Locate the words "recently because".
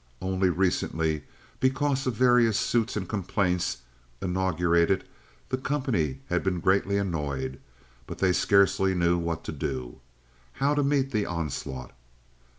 0.49-2.07